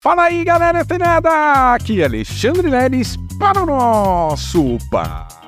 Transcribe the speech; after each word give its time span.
Fala 0.00 0.24
aí, 0.24 0.44
galera 0.44 0.82
antenada! 0.82 1.74
Aqui 1.74 2.00
é 2.00 2.04
Alexandre 2.04 2.70
Leles 2.70 3.16
para 3.36 3.64
o 3.64 3.66
nosso 3.66 4.78
Papo 4.88 5.47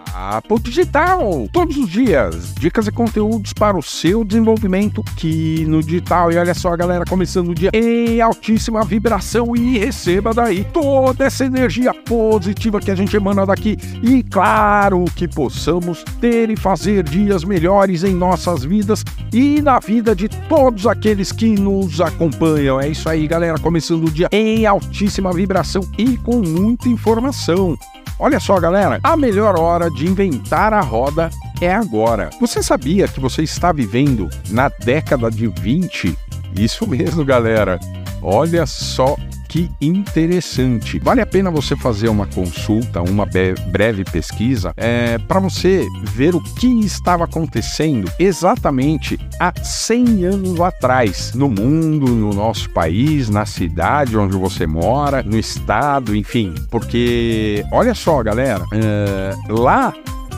Digital. 0.62 1.48
Todos 1.52 1.76
os 1.76 1.88
dias, 1.88 2.54
dicas 2.54 2.86
e 2.86 2.92
conteúdos 2.92 3.52
para 3.52 3.76
o 3.76 3.82
seu 3.82 4.24
desenvolvimento 4.24 5.02
aqui 5.06 5.64
no 5.66 5.82
digital. 5.82 6.30
E 6.30 6.36
olha 6.36 6.54
só, 6.54 6.76
galera, 6.76 7.04
começando 7.04 7.48
o 7.48 7.54
dia 7.54 7.70
em 7.72 8.20
altíssima 8.20 8.84
vibração 8.84 9.56
e 9.56 9.78
receba 9.78 10.32
daí 10.32 10.64
toda 10.64 11.24
essa 11.24 11.44
energia 11.44 11.92
positiva 11.92 12.80
que 12.80 12.90
a 12.90 12.94
gente 12.94 13.16
emana 13.16 13.44
daqui. 13.44 13.76
E 14.02 14.22
claro 14.22 15.04
que 15.16 15.26
possamos 15.26 16.04
ter 16.20 16.50
e 16.50 16.56
fazer 16.56 17.02
dias 17.02 17.44
melhores 17.44 18.04
em 18.04 18.14
nossas 18.14 18.64
vidas 18.64 19.04
e 19.32 19.60
na 19.60 19.78
vida 19.78 20.14
de 20.14 20.28
todos 20.28 20.86
aqueles 20.86 21.32
que 21.32 21.48
nos 21.48 22.00
acompanham. 22.00 22.80
É 22.80 22.88
isso 22.88 23.08
aí, 23.08 23.26
galera, 23.26 23.58
começando 23.58 24.04
o 24.04 24.10
dia 24.10 24.28
em 24.32 24.66
altíssima 24.66 25.32
vibração 25.32 25.82
e 25.98 26.16
com 26.16 26.40
muita 26.40 26.88
informação. 26.88 27.76
Olha 28.22 28.38
só, 28.38 28.60
galera, 28.60 29.00
a 29.02 29.16
melhor 29.16 29.58
hora 29.58 29.90
de 29.90 30.06
inventar 30.06 30.74
a 30.74 30.82
roda 30.82 31.30
é 31.58 31.72
agora. 31.72 32.28
Você 32.38 32.62
sabia 32.62 33.08
que 33.08 33.18
você 33.18 33.42
está 33.42 33.72
vivendo 33.72 34.28
na 34.50 34.68
década 34.68 35.30
de 35.30 35.46
20? 35.46 36.18
Isso 36.54 36.86
mesmo, 36.86 37.24
galera. 37.24 37.80
Olha 38.20 38.66
só 38.66 39.16
que 39.50 39.68
interessante. 39.80 41.00
Vale 41.00 41.20
a 41.20 41.26
pena 41.26 41.50
você 41.50 41.74
fazer 41.74 42.08
uma 42.08 42.24
consulta, 42.24 43.02
uma 43.02 43.26
breve 43.26 44.04
pesquisa, 44.04 44.72
é, 44.76 45.18
para 45.18 45.40
você 45.40 45.84
ver 46.04 46.36
o 46.36 46.40
que 46.40 46.68
estava 46.84 47.24
acontecendo 47.24 48.08
exatamente 48.16 49.18
há 49.40 49.52
100 49.60 50.24
anos 50.24 50.60
atrás, 50.60 51.34
no 51.34 51.48
mundo, 51.48 52.06
no 52.06 52.32
nosso 52.32 52.70
país, 52.70 53.28
na 53.28 53.44
cidade 53.44 54.16
onde 54.16 54.36
você 54.36 54.68
mora, 54.68 55.20
no 55.20 55.36
estado, 55.36 56.14
enfim. 56.14 56.54
Porque, 56.70 57.64
olha 57.72 57.92
só, 57.92 58.22
galera, 58.22 58.64
é, 58.72 59.34
lá 59.48 59.92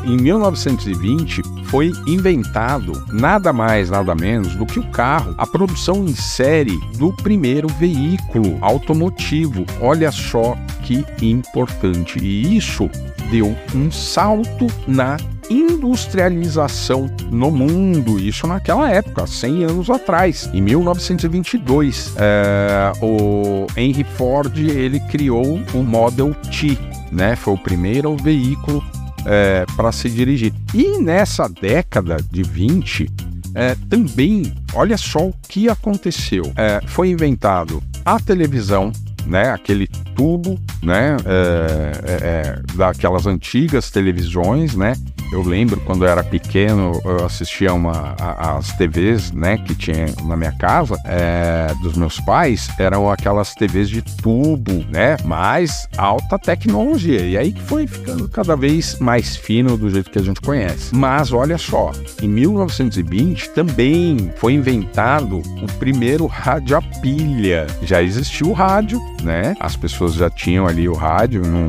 em 0.05 0.17
1920 0.17 1.42
foi 1.67 1.92
inventado 2.06 3.05
nada 3.11 3.53
mais, 3.53 3.91
nada 3.91 4.14
menos 4.14 4.55
do 4.55 4.67
que 4.67 4.78
o 4.78 4.91
carro, 4.91 5.34
a 5.39 5.47
produção 5.47 6.05
em 6.05 6.14
série 6.14 6.78
do 6.97 7.12
primeiro 7.12 7.69
veículo 7.69 8.58
automotivo. 8.61 9.64
Olha 9.80 10.12
só 10.12 10.56
que 10.83 11.05
importante. 11.23 12.19
E 12.19 12.56
isso 12.56 12.91
deu 13.30 13.56
um 13.75 13.91
salto 13.91 14.67
na 14.86 15.17
industrialização 15.48 17.11
no 17.30 17.50
mundo, 17.50 18.19
isso 18.19 18.47
naquela 18.47 18.91
época, 18.91 19.27
100 19.27 19.64
anos 19.64 19.91
atrás, 19.91 20.48
em 20.53 20.62
1922, 20.62 22.14
é, 22.17 22.92
o 23.03 23.67
Henry 23.77 24.05
Ford 24.05 24.56
ele 24.56 25.00
criou 25.00 25.61
o 25.75 25.83
Model 25.83 26.34
T, 26.34 26.78
né? 27.11 27.36
Foi 27.36 27.55
o 27.55 27.58
primeiro 27.58 28.17
veículo 28.17 28.83
é, 29.26 29.64
para 29.76 29.92
se 29.92 30.08
dirigir. 30.08 30.52
E 30.74 30.98
nessa 30.98 31.48
década 31.48 32.16
de 32.30 32.42
20, 32.42 33.10
é, 33.54 33.76
também, 33.88 34.52
olha 34.74 34.96
só 34.96 35.28
o 35.28 35.34
que 35.48 35.68
aconteceu. 35.68 36.52
É, 36.56 36.80
foi 36.86 37.10
inventado 37.10 37.82
a 38.04 38.18
televisão, 38.18 38.90
né, 39.26 39.50
aquele 39.50 39.86
tubo, 40.16 40.58
né, 40.82 41.16
é, 41.24 41.92
é, 42.04 42.14
é 42.14 42.76
daquelas 42.76 43.26
antigas 43.26 43.90
televisões, 43.90 44.74
né, 44.74 44.94
eu 45.33 45.42
lembro 45.42 45.80
quando 45.80 46.05
eu 46.05 46.08
era 46.08 46.22
pequeno, 46.22 47.00
eu 47.05 47.25
assistia 47.25 47.72
uma, 47.72 48.14
as 48.38 48.72
TVs, 48.72 49.33
né, 49.33 49.56
que 49.56 49.74
tinha 49.74 50.06
na 50.24 50.36
minha 50.36 50.52
casa, 50.52 50.94
é, 51.06 51.72
dos 51.83 51.97
meus 51.97 52.20
pais, 52.20 52.69
eram 52.78 53.11
aquelas 53.11 53.55
TVs 53.55 53.89
de 53.89 54.02
tubo, 54.02 54.84
né, 54.91 55.16
mais 55.24 55.89
alta 55.97 56.39
tecnologia. 56.39 57.20
E 57.20 57.36
aí 57.36 57.52
que 57.52 57.62
foi 57.62 57.86
ficando 57.86 58.28
cada 58.28 58.55
vez 58.55 58.98
mais 58.98 59.34
fino 59.36 59.77
do 59.77 59.89
jeito 59.89 60.11
que 60.11 60.19
a 60.19 60.22
gente 60.22 60.41
conhece. 60.41 60.94
Mas 60.94 61.33
olha 61.33 61.56
só, 61.56 61.92
em 62.20 62.29
1920 62.29 63.51
também 63.51 64.33
foi 64.36 64.52
inventado 64.52 65.39
o 65.39 65.73
primeiro 65.79 66.27
rádio 66.27 66.77
a 66.77 66.83
pilha. 66.83 67.67
Já 67.83 68.02
existiu 68.02 68.51
o 68.51 68.52
rádio, 68.52 69.01
né? 69.23 69.55
As 69.61 69.77
pessoas 69.77 70.14
já 70.14 70.29
tinham 70.29 70.67
ali 70.67 70.89
o 70.89 70.95
rádio 70.95 71.42
num 71.42 71.67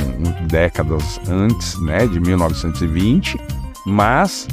décadas 0.47 1.19
antes, 1.29 1.79
né, 1.81 2.05
de 2.05 2.19
1920 2.19 3.37
mas 3.85 4.47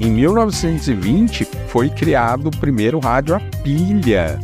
em 0.00 0.10
1920 0.10 1.46
foi 1.68 1.88
criado 1.88 2.48
o 2.48 2.56
primeiro 2.56 2.98
rádio 2.98 3.34
a 3.34 3.40
pilha. 3.62 4.38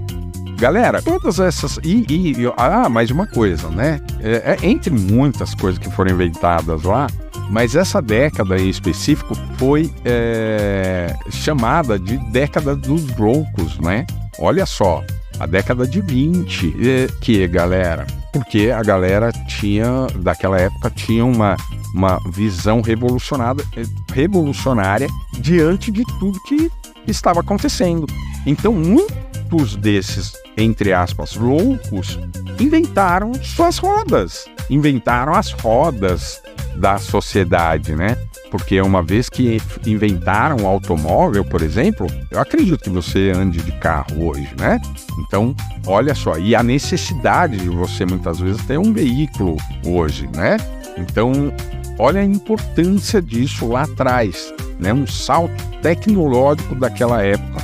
Galera, 0.57 1.03
todas 1.03 1.41
essas. 1.41 1.79
E, 1.83 2.07
e, 2.09 2.43
e 2.43 2.53
ah, 2.57 2.89
mais 2.89 3.11
uma 3.11 3.27
coisa, 3.27 3.69
né? 3.69 4.01
É, 4.21 4.57
é, 4.63 4.67
entre 4.67 4.91
muitas 4.91 5.55
coisas 5.55 5.79
que 5.79 5.91
foram 5.91 6.13
inventadas 6.13 6.85
lá, 6.85 7.09
mas 7.51 7.75
essa 7.75 8.01
década 8.01 8.57
em 8.57 8.69
específico 8.69 9.35
foi 9.59 9.93
é, 10.05 11.15
chamada 11.31 11.99
de 11.99 12.17
década 12.31 12.77
dos 12.77 13.15
loucos, 13.17 13.79
né? 13.81 14.07
Olha 14.39 14.65
só, 14.65 15.05
a 15.39 15.47
década 15.47 15.87
de 15.87 16.01
20, 16.01 16.77
é, 16.81 17.07
que 17.21 17.47
galera, 17.49 18.07
porque 18.33 18.71
a 18.71 18.83
galera 18.83 19.31
tinha, 19.47 20.07
daquela 20.17 20.59
época, 20.59 20.91
tinha 20.91 21.25
uma 21.25 21.57
uma 21.93 22.19
visão 22.31 22.81
revolucionada, 22.81 23.65
revolucionária 24.13 25.09
diante 25.39 25.91
de 25.91 26.05
tudo 26.19 26.43
que 26.43 26.71
estava 27.07 27.41
acontecendo. 27.41 28.07
Então, 28.47 28.73
muitos 28.73 29.77
desses, 29.77 30.33
entre 30.57 30.93
aspas, 30.93 31.37
loucos, 31.37 32.19
inventaram 32.59 33.35
suas 33.35 33.79
rodas, 33.79 34.47
inventaram 34.71 35.35
as 35.35 35.53
rodas 35.53 36.41
da 36.77 36.99
sociedade, 36.99 37.95
né? 37.95 38.17
Porque 38.53 38.81
uma 38.81 39.03
vez 39.03 39.29
que 39.29 39.61
inventaram 39.85 40.59
o 40.63 40.67
automóvel, 40.69 41.45
por 41.45 41.61
exemplo, 41.61 42.07
eu 42.31 42.39
acredito 42.39 42.85
que 42.85 42.91
você 42.91 43.33
ande 43.35 43.61
de 43.61 43.73
carro 43.73 44.29
hoje, 44.29 44.49
né? 44.61 44.79
Então, 45.19 45.57
olha 45.87 46.15
só, 46.15 46.39
e 46.39 46.55
a 46.55 46.63
necessidade 46.63 47.57
de 47.57 47.69
você 47.69 48.07
muitas 48.07 48.39
vezes 48.39 48.65
ter 48.65 48.79
um 48.79 48.93
veículo 48.93 49.57
hoje, 49.85 50.29
né? 50.37 50.59
Então, 50.97 51.51
Olha 51.99 52.21
a 52.21 52.25
importância 52.25 53.21
disso 53.21 53.69
lá 53.69 53.83
atrás, 53.83 54.53
né? 54.79 54.93
um 54.93 55.07
salto 55.07 55.55
tecnológico 55.83 56.75
daquela 56.75 57.23
época. 57.23 57.63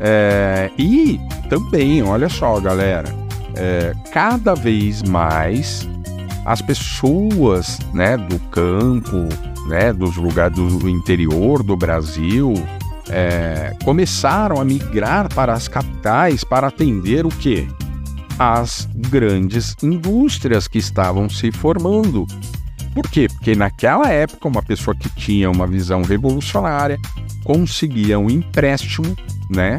É, 0.00 0.70
e 0.78 1.18
também, 1.48 2.02
olha 2.02 2.28
só, 2.28 2.60
galera, 2.60 3.08
é, 3.56 3.92
cada 4.12 4.54
vez 4.54 5.02
mais 5.02 5.88
as 6.44 6.60
pessoas 6.60 7.78
né, 7.92 8.16
do 8.16 8.38
campo, 8.50 9.28
né, 9.66 9.92
dos 9.92 10.16
lugares 10.16 10.56
do 10.56 10.88
interior 10.88 11.62
do 11.62 11.76
Brasil, 11.76 12.54
é, 13.08 13.76
começaram 13.84 14.60
a 14.60 14.64
migrar 14.64 15.32
para 15.32 15.52
as 15.52 15.68
capitais 15.68 16.44
para 16.44 16.68
atender 16.68 17.26
o 17.26 17.28
quê? 17.28 17.66
As 18.38 18.88
grandes 18.94 19.76
indústrias 19.82 20.66
que 20.66 20.78
estavam 20.78 21.28
se 21.28 21.52
formando. 21.52 22.26
Por 22.94 23.08
quê? 23.08 23.28
Porque 23.28 23.54
naquela 23.54 24.08
época, 24.08 24.48
uma 24.48 24.62
pessoa 24.62 24.94
que 24.94 25.08
tinha 25.10 25.50
uma 25.50 25.66
visão 25.66 26.02
revolucionária 26.02 26.98
conseguia 27.42 28.18
um 28.18 28.30
empréstimo, 28.30 29.16
né? 29.50 29.78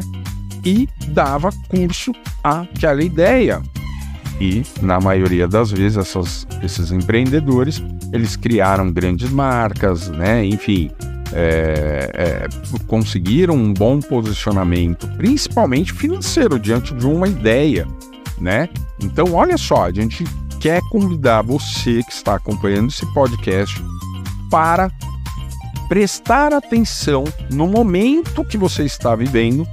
E 0.64 0.88
dava 1.08 1.50
curso 1.68 2.12
àquela 2.42 3.02
ideia. 3.02 3.62
E, 4.40 4.62
na 4.82 5.00
maioria 5.00 5.48
das 5.48 5.70
vezes, 5.70 5.96
essas, 5.96 6.46
esses 6.62 6.92
empreendedores, 6.92 7.82
eles 8.12 8.36
criaram 8.36 8.92
grandes 8.92 9.30
marcas, 9.30 10.08
né? 10.08 10.44
Enfim, 10.44 10.90
é, 11.32 12.10
é, 12.14 12.46
conseguiram 12.86 13.54
um 13.54 13.72
bom 13.72 14.00
posicionamento, 14.00 15.08
principalmente 15.16 15.92
financeiro, 15.92 16.58
diante 16.58 16.94
de 16.94 17.06
uma 17.06 17.28
ideia, 17.28 17.86
né? 18.38 18.68
Então, 19.02 19.32
olha 19.32 19.56
só, 19.56 19.84
a 19.84 19.92
gente 19.92 20.24
quer 20.60 20.80
convidar 20.90 21.42
você 21.42 22.02
que 22.02 22.12
está 22.12 22.34
acompanhando 22.34 22.90
esse 22.90 23.06
podcast 23.14 23.82
para 24.50 24.90
prestar 25.88 26.52
atenção 26.52 27.24
no 27.50 27.66
momento 27.66 28.44
que 28.44 28.58
você 28.58 28.84
está 28.84 29.14
vivendo 29.14 29.66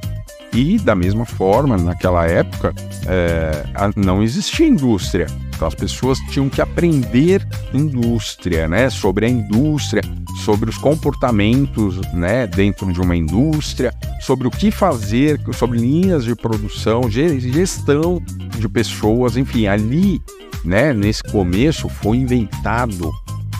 e 0.54 0.78
da 0.78 0.94
mesma 0.96 1.26
forma, 1.26 1.78
naquela 1.78 2.26
época, 2.26 2.74
é, 3.08 3.64
não 3.96 4.22
existia 4.22 4.68
indústria. 4.68 5.28
Então 5.56 5.68
as 5.68 5.76
pessoas 5.76 6.20
tinham 6.30 6.50
que 6.50 6.62
aprender 6.62 7.46
indústria, 7.74 8.68
né? 8.68 8.90
Sobre 8.90 9.26
a 9.26 9.30
indústria, 9.30 10.02
sobre 10.44 10.70
os 10.70 10.78
comportamentos, 10.78 11.98
né? 12.14 12.46
Dentro 12.48 12.92
de 12.92 13.00
uma 13.02 13.16
indústria, 13.16 13.94
sobre 14.22 14.48
o 14.48 14.52
que 14.52 14.72
fazer, 14.72 15.40
sobre 15.54 15.80
linhas 15.80 16.26
de 16.26 16.36
produção, 16.36 17.10
gestão 17.10 18.22
de 18.58 18.70
pessoas, 18.70 19.38
enfim, 19.38 19.68
ali 19.68 20.22
né, 20.64 20.94
nesse 20.94 21.24
começo 21.24 21.90
foi 21.90 22.18
inventado 22.18 23.12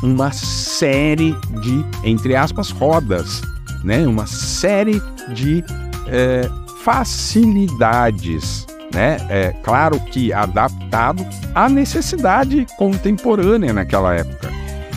uma 0.02 0.32
série 0.32 1.36
de, 1.62 1.86
entre 2.04 2.36
aspas, 2.36 2.70
rodas, 2.70 3.42
né, 3.84 4.06
uma 4.08 4.26
série 4.26 5.02
de 5.34 5.64
é, 6.08 6.50
facilidades 6.84 8.66
né? 8.94 9.18
É 9.28 9.54
claro 9.64 10.00
que 10.00 10.32
adaptado 10.32 11.26
à 11.56 11.68
necessidade 11.68 12.66
contemporânea 12.78 13.74
naquela 13.74 14.14
época. 14.14 14.52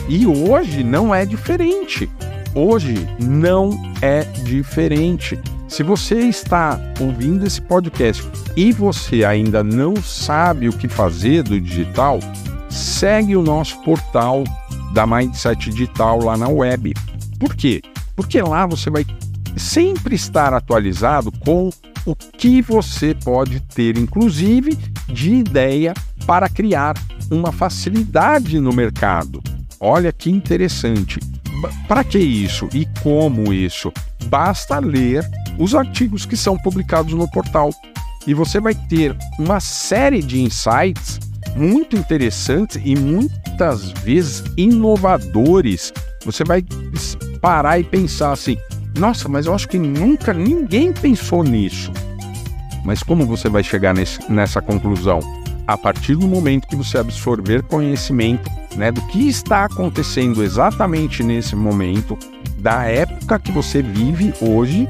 E 0.08 0.26
hoje 0.26 0.84
não 0.84 1.14
é 1.14 1.24
diferente. 1.24 2.08
Hoje 2.54 2.94
não 3.18 3.70
é 4.00 4.22
diferente. 4.22 5.38
Se 5.66 5.82
você 5.82 6.20
está 6.20 6.78
ouvindo 7.00 7.44
esse 7.44 7.60
podcast 7.60 8.24
e 8.54 8.70
você 8.70 9.24
ainda 9.24 9.64
não 9.64 9.96
sabe 9.96 10.68
o 10.68 10.72
que 10.72 10.88
fazer 10.88 11.42
do 11.42 11.60
digital, 11.60 12.20
segue 12.68 13.34
o 13.34 13.42
nosso 13.42 13.82
portal 13.82 14.44
da 14.92 15.06
Mindset 15.06 15.70
Digital 15.70 16.22
lá 16.22 16.36
na 16.36 16.48
web. 16.48 16.94
Por 17.38 17.54
quê? 17.56 17.82
Porque 18.14 18.40
lá 18.40 18.64
você 18.66 18.88
vai 18.88 19.04
sempre 19.56 20.14
estar 20.14 20.52
atualizado 20.52 21.32
com 21.32 21.70
o 22.04 22.14
que 22.14 22.62
você 22.62 23.14
pode 23.14 23.60
ter, 23.60 23.96
inclusive, 23.96 24.78
de 25.08 25.34
ideia 25.34 25.92
para 26.26 26.48
criar 26.48 26.94
uma 27.30 27.50
facilidade 27.50 28.60
no 28.60 28.72
mercado. 28.72 29.42
Olha 29.80 30.12
que 30.12 30.30
interessante. 30.30 31.18
Para 31.88 32.04
que 32.04 32.18
isso 32.18 32.68
e 32.72 32.86
como 33.02 33.52
isso? 33.52 33.92
Basta 34.26 34.78
ler 34.78 35.24
os 35.58 35.74
artigos 35.74 36.26
que 36.26 36.36
são 36.36 36.56
publicados 36.56 37.14
no 37.14 37.30
portal 37.30 37.70
e 38.26 38.34
você 38.34 38.60
vai 38.60 38.74
ter 38.74 39.16
uma 39.38 39.60
série 39.60 40.20
de 40.20 40.40
insights 40.40 41.20
muito 41.54 41.96
interessantes 41.96 42.80
e 42.84 42.94
muitas 42.94 43.90
vezes 43.92 44.44
inovadores. 44.56 45.92
Você 46.24 46.44
vai 46.44 46.64
parar 47.40 47.78
e 47.78 47.84
pensar 47.84 48.32
assim: 48.32 48.58
nossa, 48.96 49.28
mas 49.28 49.46
eu 49.46 49.54
acho 49.54 49.68
que 49.68 49.78
nunca 49.78 50.32
ninguém 50.32 50.92
pensou 50.92 51.42
nisso. 51.42 51.92
Mas 52.84 53.02
como 53.02 53.26
você 53.26 53.48
vai 53.48 53.62
chegar 53.62 53.94
nesse, 53.94 54.30
nessa 54.30 54.62
conclusão? 54.62 55.20
A 55.66 55.76
partir 55.76 56.14
do 56.14 56.28
momento 56.28 56.68
que 56.68 56.76
você 56.76 56.98
absorver 56.98 57.62
conhecimento 57.64 58.48
né, 58.76 58.92
do 58.92 59.02
que 59.08 59.28
está 59.28 59.64
acontecendo 59.64 60.42
exatamente 60.42 61.22
nesse 61.22 61.56
momento, 61.56 62.16
da 62.58 62.84
época 62.84 63.38
que 63.38 63.50
você 63.50 63.82
vive 63.82 64.32
hoje, 64.40 64.88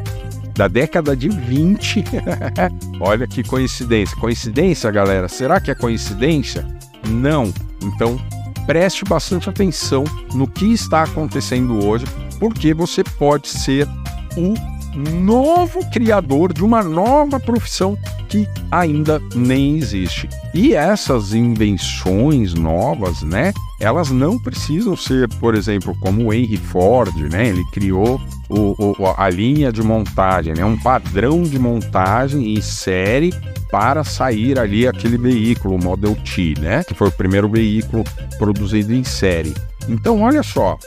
da 0.54 0.68
década 0.68 1.16
de 1.16 1.28
20. 1.28 2.04
Olha 3.00 3.26
que 3.26 3.42
coincidência. 3.42 4.16
Coincidência, 4.18 4.90
galera? 4.90 5.28
Será 5.28 5.60
que 5.60 5.70
é 5.70 5.74
coincidência? 5.74 6.66
Não. 7.08 7.52
Então, 7.82 8.20
preste 8.66 9.04
bastante 9.04 9.48
atenção 9.48 10.04
no 10.34 10.46
que 10.46 10.72
está 10.72 11.02
acontecendo 11.02 11.82
hoje 11.84 12.04
porque 12.38 12.74
você 12.74 13.02
pode 13.02 13.48
ser 13.48 13.88
o 14.36 14.54
novo 14.96 15.80
criador 15.90 16.52
de 16.52 16.64
uma 16.64 16.82
nova 16.82 17.38
profissão 17.38 17.96
que 18.28 18.48
ainda 18.70 19.20
nem 19.34 19.76
existe. 19.76 20.28
E 20.54 20.74
essas 20.74 21.34
invenções 21.34 22.54
novas, 22.54 23.22
né? 23.22 23.52
Elas 23.78 24.10
não 24.10 24.38
precisam 24.38 24.96
ser, 24.96 25.28
por 25.34 25.54
exemplo, 25.54 25.94
como 26.00 26.24
o 26.24 26.32
Henry 26.32 26.56
Ford, 26.56 27.14
né? 27.30 27.48
Ele 27.48 27.64
criou 27.72 28.20
o, 28.48 28.74
o, 28.98 29.14
a 29.16 29.28
linha 29.28 29.70
de 29.70 29.82
montagem, 29.82 30.54
né? 30.54 30.64
Um 30.64 30.78
padrão 30.78 31.42
de 31.42 31.58
montagem 31.58 32.54
em 32.54 32.60
série 32.60 33.34
para 33.70 34.02
sair 34.02 34.58
ali 34.58 34.88
aquele 34.88 35.18
veículo, 35.18 35.74
o 35.74 35.84
Model 35.84 36.16
T, 36.16 36.54
né? 36.58 36.82
Que 36.84 36.94
foi 36.94 37.08
o 37.08 37.12
primeiro 37.12 37.48
veículo 37.48 38.02
produzido 38.38 38.94
em 38.94 39.04
série. 39.04 39.54
Então, 39.88 40.22
olha 40.22 40.42
só, 40.42 40.78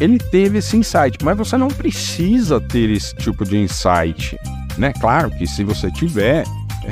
ele 0.00 0.18
teve 0.18 0.58
esse 0.58 0.76
insight, 0.76 1.18
mas 1.22 1.36
você 1.36 1.56
não 1.56 1.68
precisa 1.68 2.60
ter 2.60 2.90
esse 2.90 3.14
tipo 3.16 3.44
de 3.44 3.58
insight, 3.58 4.36
né? 4.78 4.92
Claro 5.00 5.30
que 5.30 5.46
se 5.46 5.62
você 5.62 5.90
tiver, 5.90 6.44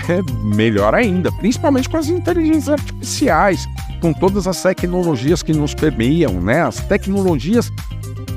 é 0.09 0.23
melhor 0.45 0.95
ainda, 0.95 1.33
principalmente 1.33 1.89
com 1.89 1.97
as 1.97 2.09
inteligências 2.09 2.69
artificiais, 2.69 3.67
com 4.01 4.13
todas 4.13 4.47
as 4.47 4.63
tecnologias 4.63 5.43
que 5.43 5.53
nos 5.53 5.75
permeiam, 5.75 6.35
né? 6.35 6.63
As 6.63 6.81
tecnologias 6.81 7.73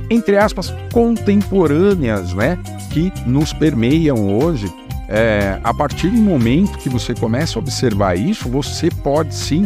entre 0.09 0.37
aspas 0.37 0.73
contemporâneas, 0.91 2.33
né? 2.33 2.57
Que 2.91 3.11
nos 3.25 3.53
permeiam 3.53 4.37
hoje. 4.37 4.71
É, 5.07 5.59
a 5.61 5.73
partir 5.73 6.09
do 6.09 6.17
momento 6.17 6.77
que 6.77 6.87
você 6.87 7.13
começa 7.13 7.57
a 7.57 7.61
observar 7.61 8.17
isso, 8.17 8.47
você 8.47 8.89
pode 8.89 9.35
sim 9.35 9.65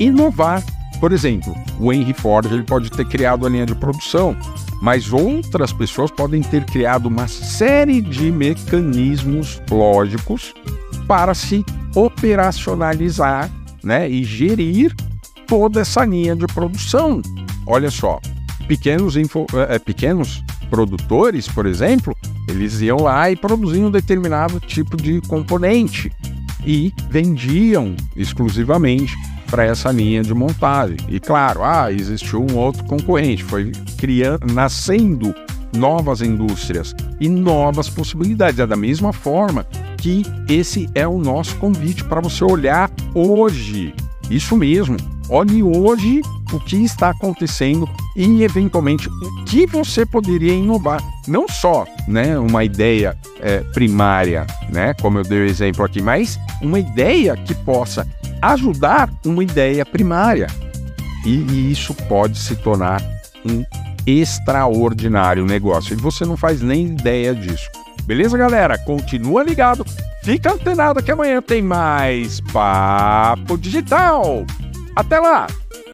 inovar 0.00 0.62
por 1.00 1.12
exemplo, 1.12 1.54
o 1.78 1.92
Henry 1.92 2.12
Ford 2.12 2.46
ele 2.50 2.62
pode 2.62 2.90
ter 2.90 3.06
criado 3.06 3.46
a 3.46 3.48
linha 3.48 3.66
de 3.66 3.74
produção, 3.74 4.36
mas 4.82 5.12
outras 5.12 5.72
pessoas 5.72 6.10
podem 6.10 6.42
ter 6.42 6.64
criado 6.64 7.06
uma 7.06 7.28
série 7.28 8.00
de 8.00 8.30
mecanismos 8.32 9.60
lógicos 9.70 10.54
para 11.06 11.34
se 11.34 11.64
operacionalizar 11.94 13.50
né, 13.82 14.08
e 14.08 14.24
gerir 14.24 14.94
toda 15.46 15.80
essa 15.80 16.04
linha 16.04 16.36
de 16.36 16.46
produção. 16.46 17.22
Olha 17.66 17.90
só, 17.90 18.20
pequenos, 18.66 19.16
info, 19.16 19.46
é, 19.68 19.78
pequenos 19.78 20.42
produtores, 20.68 21.48
por 21.48 21.66
exemplo, 21.66 22.14
eles 22.48 22.80
iam 22.80 23.02
lá 23.02 23.30
e 23.30 23.36
produziam 23.36 23.88
um 23.88 23.90
determinado 23.90 24.60
tipo 24.60 24.96
de 24.96 25.20
componente 25.22 26.12
e 26.68 26.92
vendiam 27.08 27.96
exclusivamente 28.14 29.16
para 29.50 29.64
essa 29.64 29.90
linha 29.90 30.22
de 30.22 30.34
montagem. 30.34 30.98
E 31.08 31.18
claro, 31.18 31.64
ah, 31.64 31.90
existiu 31.90 32.44
um 32.44 32.56
outro 32.56 32.84
concorrente, 32.84 33.42
foi 33.42 33.72
criando, 33.96 34.52
nascendo 34.52 35.34
novas 35.74 36.20
indústrias 36.20 36.94
e 37.18 37.26
novas 37.26 37.88
possibilidades. 37.88 38.60
É 38.60 38.66
da 38.66 38.76
mesma 38.76 39.14
forma 39.14 39.64
que 39.96 40.22
esse 40.46 40.88
é 40.94 41.08
o 41.08 41.18
nosso 41.18 41.56
convite 41.56 42.04
para 42.04 42.20
você 42.20 42.44
olhar 42.44 42.90
hoje. 43.14 43.94
Isso 44.30 44.54
mesmo. 44.54 44.98
Olhe 45.30 45.62
hoje 45.62 46.20
o 46.52 46.60
que 46.60 46.76
está 46.76 47.10
acontecendo 47.10 47.88
e 48.16 48.42
eventualmente 48.42 49.08
o 49.08 49.44
que 49.44 49.66
você 49.66 50.04
poderia 50.04 50.52
inovar. 50.52 51.02
Não 51.26 51.46
só, 51.48 51.86
né, 52.06 52.38
uma 52.38 52.64
ideia 52.64 53.16
é, 53.40 53.60
primária, 53.72 54.46
né, 54.70 54.94
como 54.94 55.18
eu 55.18 55.22
dei 55.22 55.40
o 55.40 55.44
exemplo 55.44 55.84
aqui, 55.84 56.02
mas 56.02 56.38
uma 56.60 56.78
ideia 56.78 57.36
que 57.36 57.54
possa 57.54 58.06
ajudar 58.42 59.10
uma 59.24 59.42
ideia 59.42 59.84
primária. 59.84 60.46
E, 61.24 61.30
e 61.30 61.72
isso 61.72 61.94
pode 61.94 62.38
se 62.38 62.56
tornar 62.56 63.02
um 63.44 63.64
extraordinário 64.06 65.44
negócio. 65.44 65.92
E 65.92 65.96
você 65.96 66.24
não 66.24 66.36
faz 66.36 66.62
nem 66.62 66.86
ideia 66.86 67.34
disso. 67.34 67.68
Beleza, 68.04 68.38
galera? 68.38 68.78
Continua 68.78 69.42
ligado, 69.42 69.84
fica 70.22 70.52
antenado 70.52 71.02
que 71.02 71.10
amanhã 71.10 71.42
tem 71.42 71.60
mais 71.60 72.40
Papo 72.40 73.58
Digital. 73.58 74.46
Até 74.96 75.20
lá! 75.20 75.46